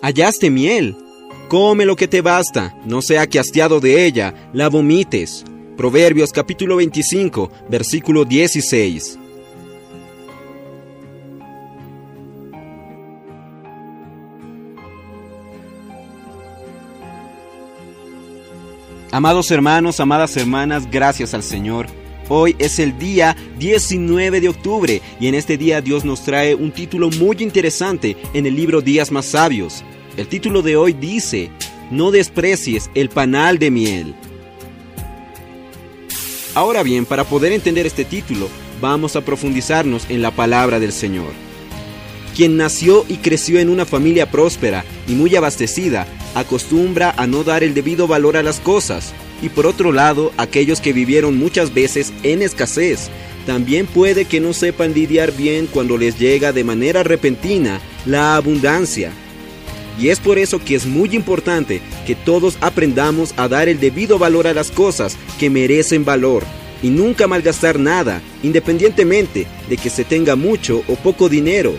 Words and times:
Hallaste 0.00 0.48
miel. 0.50 0.96
Come 1.48 1.84
lo 1.84 1.96
que 1.96 2.06
te 2.06 2.20
basta, 2.20 2.76
no 2.84 3.02
sea 3.02 3.26
que 3.26 3.38
hastiado 3.38 3.80
de 3.80 4.04
ella 4.04 4.50
la 4.52 4.68
vomites. 4.68 5.44
Proverbios 5.76 6.30
capítulo 6.30 6.76
25, 6.76 7.50
versículo 7.68 8.24
16. 8.24 9.18
Amados 19.10 19.50
hermanos, 19.50 20.00
amadas 20.00 20.36
hermanas, 20.36 20.88
gracias 20.90 21.34
al 21.34 21.42
Señor. 21.42 21.86
Hoy 22.30 22.54
es 22.58 22.78
el 22.78 22.98
día 22.98 23.34
19 23.58 24.42
de 24.42 24.50
octubre 24.50 25.00
y 25.18 25.28
en 25.28 25.34
este 25.34 25.56
día 25.56 25.80
Dios 25.80 26.04
nos 26.04 26.22
trae 26.24 26.54
un 26.54 26.72
título 26.72 27.08
muy 27.08 27.36
interesante 27.40 28.18
en 28.34 28.44
el 28.44 28.54
libro 28.54 28.82
Días 28.82 29.10
más 29.10 29.24
Sabios. 29.26 29.82
El 30.18 30.28
título 30.28 30.60
de 30.60 30.76
hoy 30.76 30.92
dice, 30.92 31.50
No 31.90 32.10
desprecies 32.10 32.90
el 32.94 33.08
panal 33.08 33.58
de 33.58 33.70
miel. 33.70 34.14
Ahora 36.54 36.82
bien, 36.82 37.06
para 37.06 37.24
poder 37.24 37.52
entender 37.52 37.86
este 37.86 38.04
título, 38.04 38.48
vamos 38.78 39.16
a 39.16 39.22
profundizarnos 39.22 40.04
en 40.10 40.20
la 40.20 40.30
palabra 40.30 40.78
del 40.78 40.92
Señor. 40.92 41.32
Quien 42.36 42.58
nació 42.58 43.06
y 43.08 43.16
creció 43.16 43.58
en 43.58 43.70
una 43.70 43.86
familia 43.86 44.30
próspera 44.30 44.84
y 45.06 45.12
muy 45.12 45.34
abastecida, 45.34 46.06
acostumbra 46.34 47.10
a 47.16 47.26
no 47.26 47.42
dar 47.42 47.64
el 47.64 47.72
debido 47.72 48.06
valor 48.06 48.36
a 48.36 48.42
las 48.42 48.60
cosas, 48.60 49.14
y 49.42 49.48
por 49.48 49.66
otro 49.66 49.92
lado, 49.92 50.32
aquellos 50.36 50.80
que 50.80 50.92
vivieron 50.92 51.38
muchas 51.38 51.72
veces 51.72 52.12
en 52.22 52.42
escasez, 52.42 53.08
también 53.46 53.86
puede 53.86 54.24
que 54.26 54.40
no 54.40 54.52
sepan 54.52 54.92
lidiar 54.92 55.32
bien 55.32 55.66
cuando 55.66 55.96
les 55.96 56.18
llega 56.18 56.52
de 56.52 56.64
manera 56.64 57.02
repentina 57.02 57.80
la 58.04 58.36
abundancia. 58.36 59.10
Y 59.98 60.10
es 60.10 60.20
por 60.20 60.38
eso 60.38 60.60
que 60.62 60.74
es 60.74 60.86
muy 60.86 61.14
importante 61.16 61.80
que 62.06 62.14
todos 62.14 62.56
aprendamos 62.60 63.34
a 63.36 63.48
dar 63.48 63.68
el 63.68 63.80
debido 63.80 64.18
valor 64.18 64.46
a 64.46 64.54
las 64.54 64.70
cosas 64.70 65.16
que 65.40 65.50
merecen 65.50 66.04
valor 66.04 66.44
y 66.82 66.90
nunca 66.90 67.26
malgastar 67.26 67.78
nada, 67.78 68.22
independientemente 68.42 69.46
de 69.68 69.76
que 69.76 69.90
se 69.90 70.04
tenga 70.04 70.36
mucho 70.36 70.82
o 70.86 70.94
poco 70.94 71.28
dinero. 71.28 71.74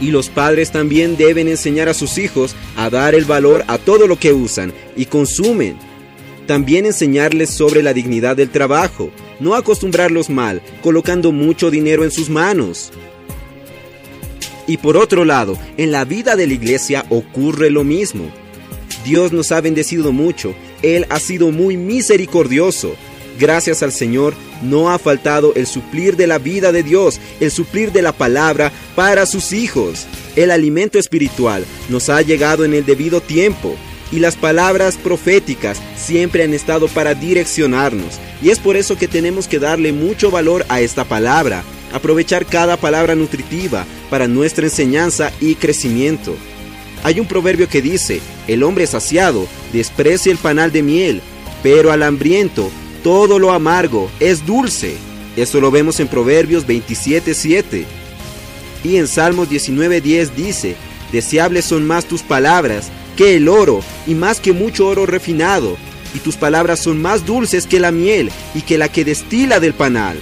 Y 0.00 0.10
los 0.10 0.28
padres 0.28 0.72
también 0.72 1.16
deben 1.16 1.48
enseñar 1.48 1.88
a 1.88 1.94
sus 1.94 2.18
hijos 2.18 2.54
a 2.76 2.90
dar 2.90 3.14
el 3.14 3.24
valor 3.24 3.64
a 3.68 3.78
todo 3.78 4.06
lo 4.06 4.18
que 4.18 4.32
usan 4.32 4.72
y 4.96 5.06
consumen. 5.06 5.76
También 6.46 6.86
enseñarles 6.86 7.50
sobre 7.50 7.82
la 7.82 7.92
dignidad 7.92 8.36
del 8.36 8.50
trabajo, 8.50 9.10
no 9.40 9.54
acostumbrarlos 9.54 10.30
mal, 10.30 10.62
colocando 10.82 11.32
mucho 11.32 11.70
dinero 11.70 12.04
en 12.04 12.10
sus 12.10 12.30
manos. 12.30 12.92
Y 14.66 14.78
por 14.78 14.96
otro 14.96 15.24
lado, 15.24 15.58
en 15.76 15.92
la 15.92 16.04
vida 16.04 16.36
de 16.36 16.46
la 16.46 16.54
iglesia 16.54 17.04
ocurre 17.10 17.70
lo 17.70 17.84
mismo. 17.84 18.30
Dios 19.04 19.32
nos 19.32 19.52
ha 19.52 19.60
bendecido 19.60 20.12
mucho, 20.12 20.54
Él 20.82 21.06
ha 21.10 21.18
sido 21.18 21.50
muy 21.50 21.76
misericordioso, 21.76 22.96
Gracias 23.38 23.82
al 23.82 23.92
Señor 23.92 24.34
no 24.62 24.90
ha 24.90 24.98
faltado 24.98 25.52
el 25.56 25.66
suplir 25.66 26.16
de 26.16 26.26
la 26.26 26.38
vida 26.38 26.72
de 26.72 26.82
Dios, 26.82 27.20
el 27.40 27.50
suplir 27.50 27.92
de 27.92 28.02
la 28.02 28.12
palabra 28.12 28.72
para 28.94 29.26
sus 29.26 29.52
hijos. 29.52 30.06
El 30.36 30.50
alimento 30.50 30.98
espiritual 30.98 31.64
nos 31.88 32.08
ha 32.08 32.22
llegado 32.22 32.64
en 32.64 32.72
el 32.72 32.86
debido 32.86 33.20
tiempo 33.20 33.76
y 34.12 34.18
las 34.20 34.36
palabras 34.36 34.96
proféticas 34.96 35.80
siempre 35.96 36.44
han 36.44 36.54
estado 36.54 36.88
para 36.88 37.14
direccionarnos. 37.14 38.18
Y 38.42 38.50
es 38.50 38.58
por 38.58 38.76
eso 38.76 38.96
que 38.96 39.08
tenemos 39.08 39.48
que 39.48 39.58
darle 39.58 39.92
mucho 39.92 40.30
valor 40.30 40.64
a 40.68 40.80
esta 40.80 41.04
palabra, 41.04 41.64
aprovechar 41.92 42.46
cada 42.46 42.76
palabra 42.76 43.14
nutritiva 43.14 43.86
para 44.10 44.28
nuestra 44.28 44.66
enseñanza 44.66 45.32
y 45.40 45.54
crecimiento. 45.54 46.36
Hay 47.02 47.20
un 47.20 47.26
proverbio 47.26 47.68
que 47.68 47.82
dice, 47.82 48.20
el 48.46 48.62
hombre 48.62 48.86
saciado 48.86 49.46
desprecia 49.72 50.32
el 50.32 50.38
panal 50.38 50.72
de 50.72 50.82
miel, 50.82 51.22
pero 51.62 51.92
al 51.92 52.02
hambriento 52.02 52.70
todo 53.02 53.38
lo 53.38 53.52
amargo 53.52 54.10
es 54.20 54.44
dulce. 54.46 54.96
Eso 55.36 55.60
lo 55.60 55.70
vemos 55.70 56.00
en 56.00 56.08
Proverbios 56.08 56.66
27.7. 56.66 57.84
Y 58.84 58.96
en 58.96 59.06
Salmos 59.06 59.50
19.10 59.50 60.30
dice, 60.34 60.76
deseables 61.12 61.64
son 61.64 61.86
más 61.86 62.06
tus 62.06 62.22
palabras 62.22 62.90
que 63.16 63.36
el 63.36 63.48
oro 63.48 63.80
y 64.06 64.14
más 64.14 64.40
que 64.40 64.52
mucho 64.52 64.86
oro 64.86 65.06
refinado, 65.06 65.76
y 66.14 66.18
tus 66.20 66.36
palabras 66.36 66.80
son 66.80 67.02
más 67.02 67.26
dulces 67.26 67.66
que 67.66 67.80
la 67.80 67.90
miel 67.90 68.30
y 68.54 68.62
que 68.62 68.78
la 68.78 68.88
que 68.88 69.04
destila 69.04 69.60
del 69.60 69.74
panal. 69.74 70.18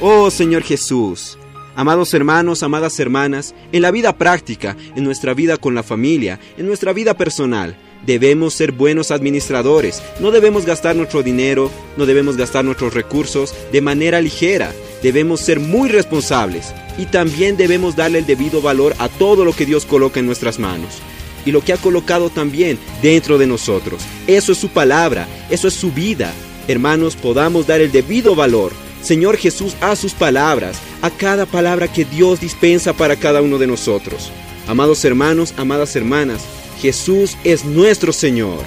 Oh 0.00 0.30
Señor 0.30 0.62
Jesús, 0.62 1.38
Amados 1.74 2.12
hermanos, 2.12 2.62
amadas 2.62 3.00
hermanas, 3.00 3.54
en 3.72 3.80
la 3.80 3.90
vida 3.90 4.18
práctica, 4.18 4.76
en 4.94 5.04
nuestra 5.04 5.32
vida 5.32 5.56
con 5.56 5.74
la 5.74 5.82
familia, 5.82 6.38
en 6.58 6.66
nuestra 6.66 6.92
vida 6.92 7.16
personal, 7.16 7.78
debemos 8.04 8.52
ser 8.52 8.72
buenos 8.72 9.10
administradores. 9.10 10.02
No 10.20 10.32
debemos 10.32 10.66
gastar 10.66 10.96
nuestro 10.96 11.22
dinero, 11.22 11.70
no 11.96 12.04
debemos 12.04 12.36
gastar 12.36 12.62
nuestros 12.66 12.92
recursos 12.92 13.54
de 13.72 13.80
manera 13.80 14.20
ligera. 14.20 14.70
Debemos 15.02 15.40
ser 15.40 15.60
muy 15.60 15.88
responsables 15.88 16.74
y 16.98 17.06
también 17.06 17.56
debemos 17.56 17.96
darle 17.96 18.18
el 18.18 18.26
debido 18.26 18.60
valor 18.60 18.94
a 18.98 19.08
todo 19.08 19.46
lo 19.46 19.54
que 19.54 19.64
Dios 19.64 19.86
coloca 19.86 20.20
en 20.20 20.26
nuestras 20.26 20.58
manos 20.58 21.00
y 21.44 21.52
lo 21.52 21.60
que 21.62 21.72
ha 21.72 21.76
colocado 21.76 22.30
también 22.30 22.78
dentro 23.02 23.38
de 23.38 23.46
nosotros. 23.46 24.02
Eso 24.26 24.52
es 24.52 24.58
su 24.58 24.68
palabra, 24.68 25.28
eso 25.50 25.68
es 25.68 25.74
su 25.74 25.92
vida. 25.92 26.32
Hermanos, 26.68 27.16
podamos 27.16 27.66
dar 27.66 27.80
el 27.80 27.90
debido 27.90 28.34
valor 28.34 28.72
Señor 29.02 29.36
Jesús, 29.36 29.74
a 29.80 29.96
sus 29.96 30.14
palabras, 30.14 30.78
a 31.02 31.10
cada 31.10 31.44
palabra 31.44 31.92
que 31.92 32.04
Dios 32.04 32.40
dispensa 32.40 32.92
para 32.92 33.16
cada 33.16 33.42
uno 33.42 33.58
de 33.58 33.66
nosotros. 33.66 34.30
Amados 34.68 35.04
hermanos, 35.04 35.54
amadas 35.56 35.96
hermanas, 35.96 36.42
Jesús 36.80 37.36
es 37.42 37.64
nuestro 37.64 38.12
Señor. 38.12 38.60